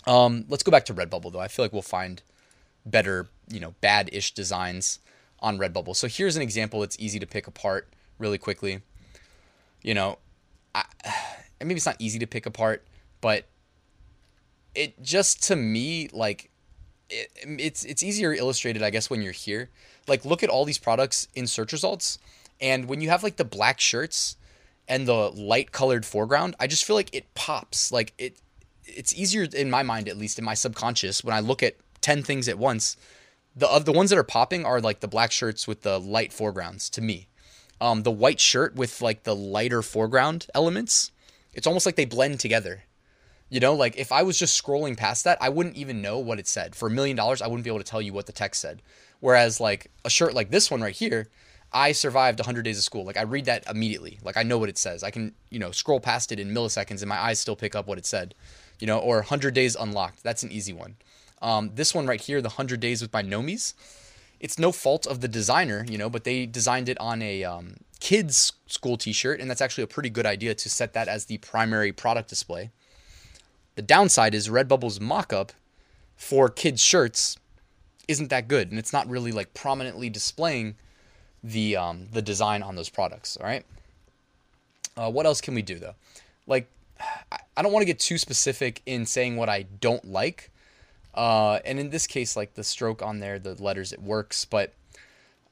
Um, 0.07 0.45
let's 0.49 0.63
go 0.63 0.71
back 0.71 0.85
to 0.85 0.93
Redbubble 0.93 1.31
though. 1.31 1.39
I 1.39 1.47
feel 1.47 1.63
like 1.65 1.73
we'll 1.73 1.81
find 1.81 2.21
better, 2.85 3.27
you 3.47 3.59
know, 3.59 3.75
bad-ish 3.81 4.33
designs 4.33 4.99
on 5.39 5.57
Redbubble. 5.57 5.95
So 5.95 6.07
here's 6.07 6.35
an 6.35 6.41
example 6.41 6.81
that's 6.81 6.97
easy 6.99 7.19
to 7.19 7.27
pick 7.27 7.47
apart 7.47 7.87
really 8.17 8.37
quickly. 8.37 8.81
You 9.81 9.93
know, 9.93 10.17
I, 10.73 10.85
maybe 11.59 11.75
it's 11.75 11.85
not 11.85 11.97
easy 11.99 12.19
to 12.19 12.27
pick 12.27 12.45
apart, 12.45 12.85
but 13.21 13.45
it 14.73 15.01
just 15.01 15.43
to 15.43 15.55
me 15.55 16.09
like 16.13 16.49
it, 17.09 17.29
it's 17.43 17.83
it's 17.83 18.03
easier 18.03 18.33
illustrated, 18.33 18.81
I 18.81 18.89
guess, 18.89 19.09
when 19.09 19.21
you're 19.21 19.33
here. 19.33 19.69
Like, 20.07 20.25
look 20.25 20.43
at 20.43 20.49
all 20.49 20.65
these 20.65 20.79
products 20.79 21.27
in 21.35 21.45
search 21.45 21.71
results, 21.73 22.17
and 22.59 22.85
when 22.85 23.01
you 23.01 23.09
have 23.09 23.23
like 23.23 23.35
the 23.35 23.45
black 23.45 23.79
shirts 23.79 24.37
and 24.87 25.07
the 25.07 25.31
light 25.31 25.71
colored 25.71 26.05
foreground, 26.05 26.55
I 26.59 26.67
just 26.67 26.85
feel 26.85 26.95
like 26.95 27.13
it 27.13 27.33
pops. 27.35 27.91
Like 27.91 28.13
it 28.17 28.37
it's 28.85 29.13
easier 29.13 29.43
in 29.43 29.69
my 29.69 29.83
mind, 29.83 30.09
at 30.09 30.17
least 30.17 30.39
in 30.39 30.45
my 30.45 30.53
subconscious, 30.53 31.23
when 31.23 31.35
I 31.35 31.39
look 31.39 31.63
at 31.63 31.75
10 32.01 32.23
things 32.23 32.47
at 32.47 32.57
once. 32.57 32.97
The, 33.55 33.67
of 33.67 33.85
the 33.85 33.91
ones 33.91 34.09
that 34.09 34.19
are 34.19 34.23
popping 34.23 34.65
are 34.65 34.79
like 34.79 35.01
the 35.01 35.07
black 35.07 35.31
shirts 35.31 35.67
with 35.67 35.81
the 35.81 35.99
light 35.99 36.31
foregrounds 36.31 36.89
to 36.91 37.01
me. 37.01 37.27
Um, 37.79 38.03
the 38.03 38.11
white 38.11 38.39
shirt 38.39 38.75
with 38.75 39.01
like 39.01 39.23
the 39.23 39.35
lighter 39.35 39.81
foreground 39.81 40.47
elements, 40.53 41.11
it's 41.53 41.67
almost 41.67 41.85
like 41.85 41.95
they 41.95 42.05
blend 42.05 42.39
together. 42.39 42.83
You 43.49 43.59
know, 43.59 43.73
like 43.73 43.97
if 43.97 44.11
I 44.11 44.23
was 44.23 44.39
just 44.39 44.61
scrolling 44.61 44.95
past 44.95 45.25
that, 45.25 45.37
I 45.41 45.49
wouldn't 45.49 45.75
even 45.75 46.01
know 46.01 46.19
what 46.19 46.39
it 46.39 46.47
said. 46.47 46.75
For 46.75 46.87
a 46.87 46.91
million 46.91 47.17
dollars, 47.17 47.41
I 47.41 47.47
wouldn't 47.47 47.65
be 47.65 47.69
able 47.69 47.79
to 47.79 47.85
tell 47.85 48.01
you 48.01 48.13
what 48.13 48.25
the 48.25 48.31
text 48.31 48.61
said. 48.61 48.81
Whereas 49.19 49.59
like 49.59 49.91
a 50.05 50.09
shirt 50.09 50.33
like 50.33 50.51
this 50.51 50.71
one 50.71 50.81
right 50.81 50.95
here, 50.95 51.27
I 51.73 51.91
survived 51.91 52.39
100 52.39 52.61
days 52.61 52.77
of 52.77 52.83
school. 52.83 53.03
Like 53.03 53.17
I 53.17 53.23
read 53.23 53.45
that 53.45 53.69
immediately. 53.69 54.19
Like 54.23 54.37
I 54.37 54.43
know 54.43 54.57
what 54.57 54.69
it 54.69 54.77
says. 54.77 55.03
I 55.03 55.11
can, 55.11 55.33
you 55.49 55.59
know, 55.59 55.71
scroll 55.71 55.99
past 55.99 56.31
it 56.31 56.39
in 56.39 56.53
milliseconds 56.53 57.01
and 57.01 57.09
my 57.09 57.19
eyes 57.19 57.39
still 57.39 57.57
pick 57.57 57.75
up 57.75 57.87
what 57.87 57.97
it 57.97 58.05
said 58.05 58.35
you 58.81 58.87
know, 58.87 58.99
or 58.99 59.17
100 59.17 59.53
Days 59.53 59.75
Unlocked. 59.75 60.23
That's 60.23 60.43
an 60.43 60.51
easy 60.51 60.73
one. 60.73 60.95
Um, 61.41 61.71
this 61.75 61.95
one 61.95 62.05
right 62.05 62.19
here, 62.19 62.41
the 62.41 62.49
100 62.49 62.81
Days 62.81 63.01
with 63.01 63.13
My 63.13 63.23
Nomies, 63.23 63.73
it's 64.41 64.59
no 64.59 64.71
fault 64.71 65.05
of 65.05 65.21
the 65.21 65.27
designer, 65.27 65.85
you 65.87 65.97
know, 65.97 66.09
but 66.09 66.23
they 66.23 66.45
designed 66.45 66.89
it 66.89 66.99
on 66.99 67.21
a 67.21 67.43
um, 67.43 67.77
kids 67.99 68.53
school 68.65 68.97
t-shirt, 68.97 69.39
and 69.39 69.49
that's 69.49 69.61
actually 69.61 69.83
a 69.83 69.87
pretty 69.87 70.09
good 70.09 70.25
idea 70.25 70.53
to 70.55 70.69
set 70.69 70.93
that 70.93 71.07
as 71.07 71.25
the 71.25 71.37
primary 71.37 71.91
product 71.91 72.27
display. 72.27 72.71
The 73.75 73.83
downside 73.83 74.33
is 74.33 74.49
Redbubble's 74.49 74.99
mock-up 74.99 75.53
for 76.17 76.49
kids' 76.49 76.83
shirts 76.83 77.37
isn't 78.07 78.29
that 78.29 78.47
good, 78.47 78.71
and 78.71 78.79
it's 78.79 78.91
not 78.91 79.07
really 79.07 79.31
like 79.31 79.53
prominently 79.53 80.09
displaying 80.09 80.75
the 81.43 81.75
um, 81.75 82.07
the 82.11 82.21
design 82.21 82.61
on 82.61 82.75
those 82.75 82.89
products. 82.89 83.37
All 83.37 83.45
right. 83.45 83.65
Uh, 84.97 85.09
what 85.09 85.25
else 85.25 85.39
can 85.39 85.55
we 85.55 85.61
do 85.61 85.79
though? 85.79 85.95
Like 86.45 86.67
I 87.57 87.61
don't 87.61 87.71
want 87.71 87.81
to 87.81 87.87
get 87.87 87.99
too 87.99 88.17
specific 88.17 88.81
in 88.85 89.05
saying 89.05 89.35
what 89.35 89.49
I 89.49 89.63
don't 89.63 90.05
like. 90.05 90.51
Uh, 91.13 91.59
and 91.65 91.79
in 91.79 91.89
this 91.89 92.07
case, 92.07 92.35
like 92.35 92.53
the 92.53 92.63
stroke 92.63 93.01
on 93.01 93.19
there, 93.19 93.39
the 93.39 93.61
letters, 93.61 93.91
it 93.93 94.01
works. 94.01 94.45
But 94.45 94.73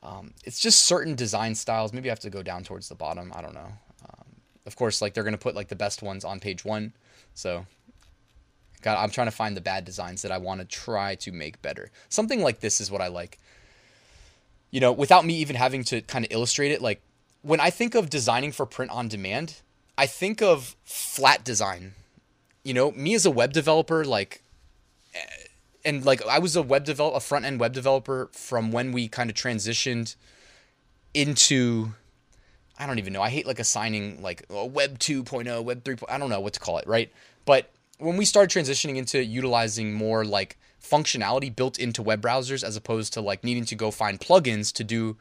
Um, 0.02 0.34
it's 0.46 0.62
just 0.62 0.86
certain 0.86 1.16
design 1.16 1.56
styles. 1.56 1.92
Maybe 1.92 2.10
I 2.10 2.12
have 2.12 2.22
to 2.22 2.30
go 2.30 2.42
down 2.42 2.64
towards 2.64 2.88
the 2.88 2.96
bottom. 2.96 3.34
I 3.36 3.42
don't 3.42 3.54
know. 3.54 3.74
Um, 4.08 4.28
of 4.66 4.78
course, 4.78 5.02
like 5.02 5.14
they're 5.14 5.26
gonna 5.26 5.38
put 5.38 5.56
like 5.56 5.68
the 5.68 5.76
best 5.76 6.02
ones 6.02 6.24
on 6.24 6.40
page 6.40 6.64
one. 6.64 6.94
So, 7.34 7.66
God, 8.82 8.98
I'm 8.98 9.10
trying 9.10 9.28
to 9.28 9.36
find 9.36 9.58
the 9.58 9.62
bad 9.62 9.84
designs 9.84 10.22
that 10.22 10.32
I 10.32 10.38
want 10.38 10.62
to 10.62 10.66
try 10.66 11.16
to 11.16 11.34
make 11.34 11.62
better. 11.62 11.92
Something 12.08 12.42
like 12.42 12.62
this 12.62 12.80
is 12.80 12.90
what 12.90 13.02
I 13.02 13.10
like. 13.10 13.40
You 14.72 14.80
know, 14.80 14.94
without 14.94 15.26
me 15.26 15.34
even 15.34 15.58
having 15.58 15.84
to 15.86 16.02
kind 16.02 16.24
of 16.24 16.32
illustrate 16.32 16.72
it. 16.72 16.82
Like 16.82 17.02
when 17.42 17.60
I 17.60 17.70
think 17.70 17.94
of 17.94 18.10
designing 18.10 18.54
for 18.54 18.66
print 18.66 18.92
on 18.92 19.10
demand, 19.10 19.62
I 20.00 20.06
think 20.06 20.42
of 20.42 20.78
flat 20.86 21.44
design. 21.44 21.94
You 22.64 22.74
know, 22.74 22.92
me 22.94 23.16
as 23.16 23.26
a 23.26 23.32
web 23.32 23.52
developer, 23.52 24.06
like 24.06 24.42
eh, 25.14 25.20
and 25.84 26.06
like 26.06 26.26
I 26.26 26.40
was 26.40 26.56
a 26.56 26.62
web 26.62 26.86
develop 26.86 27.16
a 27.16 27.20
front 27.20 27.44
end 27.44 27.60
web 27.60 27.74
developer 27.74 28.30
from 28.32 28.72
when 28.72 28.94
we 28.94 29.10
kind 29.10 29.30
of 29.30 29.36
transitioned 29.36 30.16
into 31.14 31.92
I 32.78 32.88
don't 32.88 32.98
even 32.98 33.12
know. 33.12 33.22
I 33.22 33.30
hate 33.30 33.46
like 33.46 33.60
assigning 33.60 34.22
like 34.22 34.46
a 34.50 34.66
web 34.66 35.00
2.0, 35.00 35.66
web 35.66 35.84
3. 35.84 35.98
I 36.08 36.18
don't 36.18 36.30
know 36.30 36.40
what 36.40 36.54
to 36.54 36.62
call 36.62 36.78
it, 36.78 36.88
right? 36.88 37.12
But 37.44 37.70
when 37.98 38.16
we 38.16 38.24
started 38.24 38.58
transitioning 38.58 38.96
into 38.96 39.22
utilizing 39.22 39.94
more 39.94 40.24
like 40.24 40.58
functionality 40.82 41.54
built 41.54 41.78
into 41.78 42.02
web 42.02 42.22
browsers 42.22 42.64
as 42.64 42.78
opposed 42.78 43.12
to 43.14 43.22
like 43.22 43.44
needing 43.44 43.66
to 43.66 43.76
go 43.76 43.92
find 43.92 44.22
plugins 44.22 44.72
to 44.76 44.86
do 44.86 45.18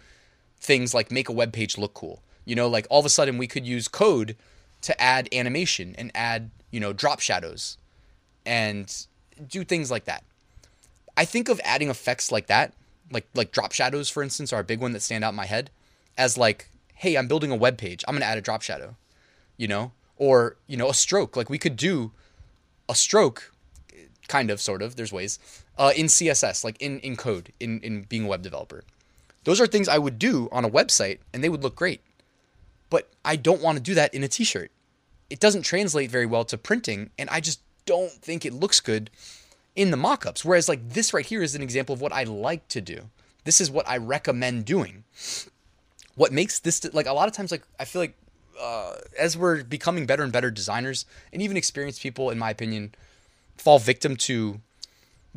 things 0.60 0.94
like 0.94 1.10
make 1.10 1.28
a 1.28 1.32
web 1.32 1.52
page 1.52 1.76
look 1.76 1.94
cool. 1.94 2.22
You 2.44 2.54
know, 2.54 2.68
like 2.68 2.86
all 2.90 3.00
of 3.00 3.06
a 3.06 3.10
sudden 3.10 3.38
we 3.38 3.48
could 3.48 3.66
use 3.66 3.88
code 3.88 4.36
to 4.82 5.00
add 5.00 5.28
animation 5.32 5.94
and 5.98 6.10
add, 6.14 6.50
you 6.70 6.80
know, 6.80 6.92
drop 6.92 7.20
shadows 7.20 7.78
and 8.46 9.06
do 9.48 9.64
things 9.64 9.90
like 9.90 10.04
that. 10.04 10.24
I 11.16 11.24
think 11.24 11.48
of 11.48 11.60
adding 11.64 11.90
effects 11.90 12.30
like 12.30 12.46
that, 12.46 12.72
like 13.10 13.26
like 13.34 13.52
drop 13.52 13.72
shadows, 13.72 14.08
for 14.08 14.22
instance, 14.22 14.52
are 14.52 14.60
a 14.60 14.64
big 14.64 14.80
one 14.80 14.92
that 14.92 15.00
stand 15.00 15.24
out 15.24 15.30
in 15.30 15.34
my 15.36 15.46
head, 15.46 15.70
as 16.16 16.38
like, 16.38 16.68
hey, 16.94 17.16
I'm 17.16 17.28
building 17.28 17.50
a 17.50 17.56
web 17.56 17.76
page. 17.76 18.04
I'm 18.06 18.14
gonna 18.14 18.24
add 18.24 18.38
a 18.38 18.42
drop 18.42 18.62
shadow, 18.62 18.96
you 19.56 19.68
know, 19.68 19.92
or 20.16 20.56
you 20.66 20.76
know, 20.76 20.88
a 20.88 20.94
stroke. 20.94 21.36
Like 21.36 21.50
we 21.50 21.58
could 21.58 21.76
do 21.76 22.12
a 22.88 22.94
stroke, 22.94 23.52
kind 24.28 24.50
of, 24.50 24.60
sort 24.60 24.80
of. 24.80 24.96
There's 24.96 25.12
ways 25.12 25.38
uh, 25.76 25.92
in 25.96 26.06
CSS, 26.06 26.64
like 26.64 26.80
in 26.80 27.00
in 27.00 27.16
code, 27.16 27.52
in 27.58 27.80
in 27.80 28.02
being 28.02 28.24
a 28.24 28.28
web 28.28 28.42
developer. 28.42 28.84
Those 29.44 29.60
are 29.60 29.66
things 29.66 29.88
I 29.88 29.98
would 29.98 30.18
do 30.18 30.48
on 30.52 30.64
a 30.64 30.70
website, 30.70 31.18
and 31.32 31.42
they 31.42 31.48
would 31.48 31.62
look 31.62 31.74
great. 31.74 32.00
But 32.90 33.08
I 33.24 33.36
don't 33.36 33.62
want 33.62 33.76
to 33.76 33.82
do 33.82 33.94
that 33.94 34.14
in 34.14 34.22
a 34.24 34.28
T-shirt. 34.28 34.70
It 35.30 35.40
doesn't 35.40 35.62
translate 35.62 36.10
very 36.10 36.26
well 36.26 36.44
to 36.46 36.56
printing, 36.56 37.10
and 37.18 37.28
I 37.30 37.40
just 37.40 37.60
don't 37.84 38.12
think 38.12 38.44
it 38.44 38.52
looks 38.52 38.80
good 38.80 39.10
in 39.76 39.90
the 39.90 39.96
mock 39.96 40.26
ups. 40.26 40.44
Whereas 40.44 40.68
like 40.68 40.88
this 40.88 41.12
right 41.12 41.24
here 41.24 41.42
is 41.42 41.54
an 41.54 41.62
example 41.62 41.94
of 41.94 42.00
what 42.00 42.12
I 42.12 42.24
like 42.24 42.66
to 42.68 42.80
do. 42.80 43.10
This 43.44 43.60
is 43.60 43.70
what 43.70 43.88
I 43.88 43.96
recommend 43.96 44.64
doing. 44.64 45.04
What 46.14 46.32
makes 46.32 46.58
this 46.58 46.92
like 46.92 47.06
a 47.06 47.12
lot 47.12 47.28
of 47.28 47.34
times 47.34 47.50
like 47.50 47.62
I 47.78 47.84
feel 47.84 48.02
like 48.02 48.16
uh, 48.60 48.96
as 49.18 49.36
we're 49.36 49.62
becoming 49.62 50.04
better 50.04 50.22
and 50.22 50.32
better 50.32 50.50
designers 50.50 51.06
and 51.32 51.40
even 51.40 51.56
experienced 51.56 52.02
people 52.02 52.30
in 52.30 52.38
my 52.38 52.50
opinion 52.50 52.94
fall 53.56 53.78
victim 53.78 54.16
to 54.16 54.60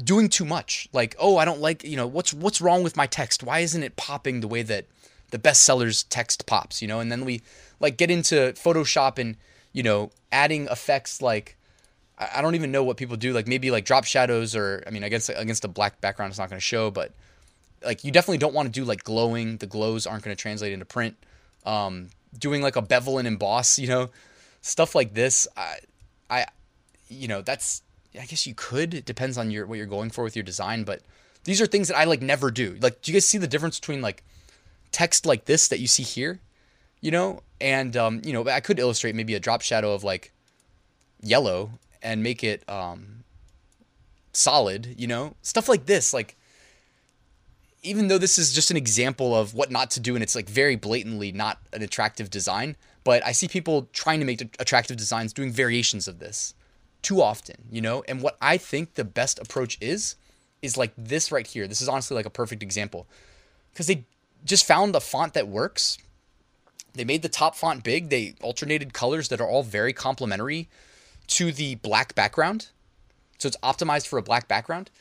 doing 0.04 0.30
too 0.30 0.46
much. 0.46 0.90
Like, 0.92 1.16
oh, 1.20 1.38
I 1.38 1.46
don't 1.46 1.60
like, 1.60 1.84
you 1.84 1.98
know, 1.98 2.08
what's 2.08 2.34
what's 2.34 2.62
wrong 2.62 2.84
with 2.84 2.98
my 2.98 3.08
text? 3.08 3.44
Why 3.44 3.60
isn't 3.60 3.84
it 3.84 3.96
popping 3.96 4.42
the 4.42 4.48
way 4.48 4.64
that 4.64 4.86
the 5.32 5.40
bestsellers 5.40 6.06
text 6.10 6.46
pops, 6.46 6.82
you 6.82 6.88
know? 6.88 7.00
And 7.00 7.12
then 7.12 7.26
we 7.26 7.42
like 7.80 7.98
get 7.98 8.12
into 8.12 8.54
Photoshop 8.54 9.18
and, 9.18 9.36
you 9.74 9.84
know, 9.84 10.12
adding 10.32 10.68
effects 10.68 11.22
like 11.22 11.58
I 12.18 12.42
don't 12.42 12.54
even 12.54 12.72
know 12.72 12.84
what 12.84 12.98
people 12.98 13.18
do. 13.18 13.34
Like 13.34 13.48
maybe 13.48 13.72
like 13.72 13.86
drop 13.86 14.06
shadows 14.06 14.56
or 14.56 14.84
I 14.86 14.92
mean 14.92 15.04
against 15.04 15.30
against 15.36 15.66
a 15.66 15.68
black 15.68 16.00
background 16.02 16.32
it's 16.32 16.40
not 16.40 16.50
going 16.50 16.60
to 16.60 16.66
show, 16.66 16.92
but 16.92 17.14
like 17.84 18.04
you 18.04 18.12
definitely 18.12 18.38
don't 18.38 18.54
want 18.54 18.68
to 18.68 18.72
do 18.72 18.86
like 18.86 19.04
glowing. 19.04 19.58
The 19.58 19.66
glows 19.66 20.06
aren't 20.06 20.24
going 20.24 20.36
to 20.36 20.40
translate 20.40 20.72
into 20.72 20.86
print. 20.86 21.16
Um, 21.66 22.10
doing 22.38 22.62
like 22.62 22.76
a 22.76 22.82
bevel 22.82 23.18
and 23.18 23.28
emboss, 23.28 23.80
you 23.80 23.88
know, 23.88 24.10
stuff 24.62 24.94
like 24.94 25.14
this. 25.14 25.48
I, 25.58 25.78
I, 26.30 26.46
you 27.08 27.28
know, 27.28 27.42
that's 27.42 27.82
I 28.20 28.26
guess 28.26 28.46
you 28.46 28.54
could. 28.56 28.94
It 28.94 29.06
depends 29.06 29.38
on 29.38 29.50
your 29.50 29.66
what 29.66 29.78
you're 29.78 29.88
going 29.88 30.12
for 30.12 30.24
with 30.24 30.36
your 30.36 30.44
design, 30.44 30.84
but 30.84 31.02
these 31.44 31.62
are 31.62 31.66
things 31.66 31.88
that 31.88 31.98
I 31.98 32.04
like 32.04 32.22
never 32.22 32.52
do. 32.52 32.78
Like, 32.82 33.02
do 33.02 33.12
you 33.12 33.16
guys 33.16 33.26
see 33.26 33.40
the 33.40 33.48
difference 33.48 33.80
between 33.80 34.02
like 34.02 34.24
text 34.92 35.26
like 35.26 35.46
this 35.46 35.68
that 35.68 35.80
you 35.80 35.88
see 35.88 36.04
here, 36.04 36.40
you 37.00 37.12
know, 37.12 37.42
and 37.60 37.96
um, 37.96 38.22
you 38.26 38.34
know, 38.34 38.48
I 38.48 38.60
could 38.60 38.80
illustrate 38.80 39.16
maybe 39.16 39.36
a 39.36 39.40
drop 39.40 39.62
shadow 39.62 39.94
of 39.94 40.04
like 40.04 40.32
yellow 41.22 41.72
and 42.02 42.24
make 42.24 42.44
it 42.44 42.68
um, 42.70 43.24
solid, 44.34 44.96
you 44.98 45.08
know? 45.08 45.36
Stuff 45.42 45.70
like 45.70 45.86
this, 45.86 46.14
like 46.14 46.36
even 47.84 48.08
though 48.08 48.18
this 48.18 48.38
is 48.38 48.54
just 48.54 48.72
an 48.72 48.78
example 48.78 49.36
of 49.36 49.54
what 49.54 49.72
not 49.72 49.90
to 49.92 50.00
do 50.00 50.16
and 50.16 50.24
it's 50.24 50.36
like 50.36 50.48
very 50.48 50.76
blatantly 50.76 51.32
not 51.32 51.60
an 51.74 51.82
attractive 51.82 52.30
design, 52.30 52.76
but 53.04 53.26
I 53.26 53.32
see 53.32 53.48
people 53.48 53.90
trying 53.94 54.20
to 54.20 54.26
make 54.26 54.42
attractive 54.60 54.98
designs 54.98 55.34
doing 55.34 55.52
variations 55.52 56.08
of 56.08 56.20
this 56.20 56.54
too 57.02 57.22
often, 57.22 57.56
you 57.72 57.82
know? 57.82 58.04
And 58.08 58.22
what 58.22 58.38
I 58.42 58.58
think 58.58 58.94
the 58.94 59.04
best 59.04 59.40
approach 59.40 59.78
is 59.82 60.16
is 60.62 60.78
like 60.78 60.92
this 60.96 61.32
right 61.32 61.48
here. 61.48 61.68
This 61.68 61.82
is 61.82 61.90
honestly 61.90 62.16
like 62.16 62.28
a 62.28 62.32
perfect 62.32 62.62
example. 62.62 63.08
Cuz 63.74 63.88
they 63.88 64.06
just 64.44 64.66
found 64.66 64.94
the 64.94 65.02
font 65.02 65.34
that 65.34 65.48
works. 65.48 65.98
They 66.94 67.06
made 67.06 67.22
the 67.22 67.30
top 67.30 67.56
font 67.56 67.84
big. 67.84 68.10
They 68.10 68.36
alternated 68.42 68.94
colors 68.94 69.30
that 69.30 69.42
are 69.42 69.48
all 69.48 69.64
very 69.64 69.94
complementary 69.94 70.70
to 71.28 71.52
the 71.52 71.76
black 71.76 72.16
background. 72.16 72.68
So 73.38 73.48
it's 73.48 73.58
optimized 73.58 74.08
for 74.08 74.20
a 74.20 74.24
black 74.24 74.48
background. 74.48 74.92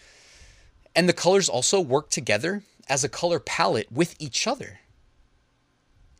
And 0.94 1.08
the 1.08 1.12
colors 1.12 1.48
also 1.48 1.80
work 1.80 2.10
together 2.10 2.62
as 2.88 3.04
a 3.04 3.08
color 3.08 3.38
palette 3.38 3.90
with 3.90 4.14
each 4.18 4.46
other. 4.46 4.80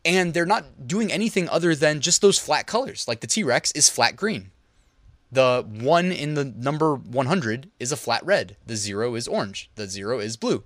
And 0.05 0.33
they're 0.33 0.47
not 0.47 0.87
doing 0.87 1.13
anything 1.13 1.49
other 1.49 1.75
than 1.75 2.01
just 2.01 2.23
those 2.23 2.39
flat 2.39 2.67
colors. 2.67 3.07
Like 3.07 3.21
the 3.21 3.27
T 3.27 3.43
Rex 3.43 3.71
is 3.73 3.89
flat 3.89 4.17
green. 4.17 4.51
The 5.33 5.65
one 5.69 6.11
in 6.11 6.35
the 6.35 6.45
number 6.45 6.97
100 6.97 7.71
is 7.79 7.93
a 7.93 7.97
flat 7.97 8.25
red. 8.25 8.57
The 8.67 8.77
zero 8.77 9.15
is 9.15 9.29
orange. 9.29 9.71
The 9.77 9.87
zero 9.87 10.19
is 10.19 10.37
blue. 10.37 10.65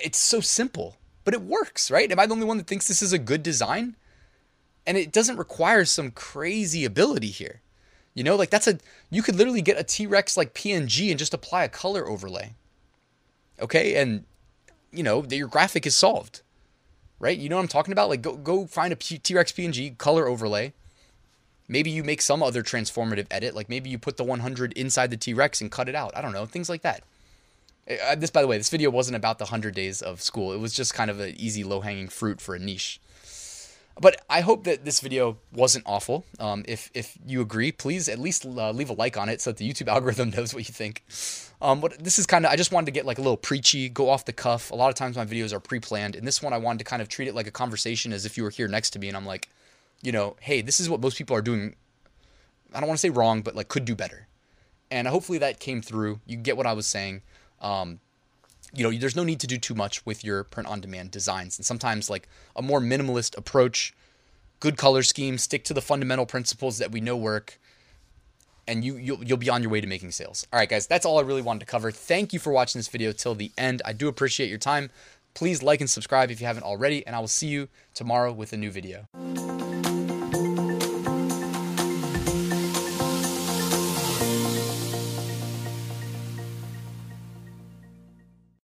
It's 0.00 0.18
so 0.18 0.40
simple, 0.40 0.96
but 1.24 1.34
it 1.34 1.42
works, 1.42 1.90
right? 1.90 2.10
Am 2.10 2.18
I 2.18 2.26
the 2.26 2.32
only 2.32 2.46
one 2.46 2.56
that 2.58 2.66
thinks 2.66 2.88
this 2.88 3.02
is 3.02 3.12
a 3.12 3.18
good 3.18 3.42
design? 3.42 3.96
And 4.86 4.96
it 4.96 5.12
doesn't 5.12 5.36
require 5.36 5.84
some 5.84 6.10
crazy 6.10 6.84
ability 6.84 7.28
here. 7.28 7.60
You 8.14 8.24
know, 8.24 8.36
like 8.36 8.50
that's 8.50 8.66
a 8.66 8.78
you 9.10 9.22
could 9.22 9.36
literally 9.36 9.62
get 9.62 9.78
a 9.78 9.84
T-Rex 9.84 10.36
like 10.36 10.54
PNG 10.54 11.10
and 11.10 11.18
just 11.18 11.34
apply 11.34 11.64
a 11.64 11.68
color 11.68 12.08
overlay. 12.08 12.54
Okay? 13.60 13.96
And 13.96 14.24
you 14.90 15.02
know, 15.02 15.24
your 15.24 15.48
graphic 15.48 15.86
is 15.86 15.96
solved. 15.96 16.40
Right? 17.18 17.36
You 17.36 17.48
know 17.48 17.56
what 17.56 17.62
I'm 17.62 17.68
talking 17.68 17.92
about? 17.92 18.08
Like 18.08 18.22
go 18.22 18.36
go 18.36 18.66
find 18.66 18.92
a 18.92 18.96
T-Rex 18.96 19.52
PNG 19.52 19.98
color 19.98 20.26
overlay. 20.26 20.72
Maybe 21.68 21.90
you 21.90 22.04
make 22.04 22.22
some 22.22 22.42
other 22.42 22.62
transformative 22.62 23.26
edit, 23.30 23.54
like 23.54 23.68
maybe 23.68 23.90
you 23.90 23.98
put 23.98 24.16
the 24.16 24.24
100 24.24 24.72
inside 24.74 25.10
the 25.10 25.16
T-Rex 25.16 25.60
and 25.60 25.70
cut 25.70 25.88
it 25.88 25.96
out. 25.96 26.16
I 26.16 26.22
don't 26.22 26.32
know, 26.32 26.46
things 26.46 26.68
like 26.68 26.82
that. 26.82 27.02
Uh, 27.88 28.16
this, 28.16 28.30
by 28.30 28.42
the 28.42 28.48
way, 28.48 28.58
this 28.58 28.68
video 28.68 28.90
wasn't 28.90 29.16
about 29.16 29.38
the 29.38 29.44
100 29.44 29.74
days 29.74 30.02
of 30.02 30.20
school. 30.20 30.52
It 30.52 30.58
was 30.58 30.72
just 30.72 30.92
kind 30.92 31.10
of 31.10 31.20
an 31.20 31.34
easy, 31.38 31.62
low-hanging 31.62 32.08
fruit 32.08 32.40
for 32.40 32.54
a 32.54 32.58
niche. 32.58 33.00
But 33.98 34.20
I 34.28 34.42
hope 34.42 34.64
that 34.64 34.84
this 34.84 35.00
video 35.00 35.38
wasn't 35.52 35.84
awful. 35.86 36.26
Um, 36.38 36.64
if 36.68 36.90
if 36.92 37.16
you 37.26 37.40
agree, 37.40 37.72
please 37.72 38.10
at 38.10 38.18
least 38.18 38.44
uh, 38.44 38.70
leave 38.70 38.90
a 38.90 38.92
like 38.92 39.16
on 39.16 39.30
it 39.30 39.40
so 39.40 39.50
that 39.50 39.56
the 39.56 39.68
YouTube 39.70 39.88
algorithm 39.92 40.30
knows 40.30 40.52
what 40.52 40.68
you 40.68 40.74
think. 40.74 41.02
Um, 41.62 41.80
but 41.80 41.98
this 42.04 42.18
is 42.18 42.26
kind 42.26 42.44
of 42.44 42.52
I 42.52 42.56
just 42.56 42.72
wanted 42.72 42.86
to 42.86 42.92
get 42.92 43.06
like 43.06 43.16
a 43.16 43.22
little 43.22 43.38
preachy, 43.38 43.88
go 43.88 44.10
off 44.10 44.26
the 44.26 44.34
cuff. 44.34 44.70
A 44.70 44.74
lot 44.74 44.90
of 44.90 44.96
times 44.96 45.16
my 45.16 45.24
videos 45.24 45.52
are 45.52 45.60
pre-planned, 45.60 46.14
and 46.14 46.26
this 46.26 46.42
one 46.42 46.52
I 46.52 46.58
wanted 46.58 46.80
to 46.80 46.84
kind 46.84 47.00
of 47.00 47.08
treat 47.08 47.28
it 47.28 47.34
like 47.34 47.46
a 47.46 47.50
conversation, 47.50 48.12
as 48.12 48.26
if 48.26 48.36
you 48.36 48.42
were 48.42 48.50
here 48.50 48.68
next 48.68 48.90
to 48.90 48.98
me, 48.98 49.08
and 49.08 49.16
I'm 49.16 49.24
like, 49.24 49.48
you 50.02 50.12
know, 50.12 50.36
hey, 50.40 50.60
this 50.60 50.78
is 50.78 50.90
what 50.90 51.00
most 51.00 51.16
people 51.16 51.34
are 51.34 51.42
doing. 51.42 51.74
I 52.74 52.80
don't 52.80 52.88
want 52.88 52.98
to 52.98 53.02
say 53.02 53.10
wrong, 53.10 53.40
but 53.40 53.56
like 53.56 53.68
could 53.68 53.86
do 53.86 53.94
better. 53.94 54.28
And 54.90 55.08
hopefully 55.08 55.38
that 55.38 55.58
came 55.58 55.80
through. 55.80 56.20
You 56.26 56.36
get 56.36 56.58
what 56.58 56.66
I 56.66 56.74
was 56.74 56.86
saying. 56.86 57.22
Um, 57.60 58.00
you 58.74 58.82
know, 58.82 58.96
there's 58.96 59.16
no 59.16 59.24
need 59.24 59.40
to 59.40 59.46
do 59.46 59.58
too 59.58 59.74
much 59.74 60.04
with 60.04 60.24
your 60.24 60.44
print 60.44 60.68
on 60.68 60.80
demand 60.80 61.10
designs. 61.10 61.58
And 61.58 61.64
sometimes, 61.64 62.10
like 62.10 62.28
a 62.54 62.62
more 62.62 62.80
minimalist 62.80 63.36
approach, 63.38 63.94
good 64.60 64.76
color 64.76 65.02
scheme, 65.02 65.38
stick 65.38 65.64
to 65.64 65.74
the 65.74 65.80
fundamental 65.80 66.26
principles 66.26 66.78
that 66.78 66.90
we 66.92 67.00
know 67.00 67.16
work, 67.16 67.58
and 68.68 68.84
you 68.84 68.96
you'll, 68.96 69.24
you'll 69.24 69.38
be 69.38 69.50
on 69.50 69.62
your 69.62 69.70
way 69.70 69.80
to 69.80 69.86
making 69.86 70.10
sales. 70.10 70.46
All 70.52 70.58
right, 70.58 70.68
guys, 70.68 70.86
that's 70.86 71.06
all 71.06 71.18
I 71.18 71.22
really 71.22 71.42
wanted 71.42 71.60
to 71.60 71.66
cover. 71.66 71.90
Thank 71.90 72.32
you 72.32 72.38
for 72.38 72.52
watching 72.52 72.78
this 72.78 72.88
video 72.88 73.12
till 73.12 73.34
the 73.34 73.52
end. 73.56 73.82
I 73.84 73.92
do 73.92 74.08
appreciate 74.08 74.48
your 74.48 74.58
time. 74.58 74.90
Please 75.34 75.62
like 75.62 75.80
and 75.80 75.88
subscribe 75.88 76.30
if 76.30 76.40
you 76.40 76.46
haven't 76.46 76.64
already, 76.64 77.06
and 77.06 77.14
I 77.14 77.20
will 77.20 77.28
see 77.28 77.48
you 77.48 77.68
tomorrow 77.94 78.32
with 78.32 78.52
a 78.52 78.56
new 78.56 78.70
video. 78.70 79.06